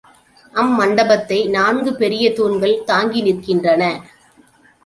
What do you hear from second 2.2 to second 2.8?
தூண்கள்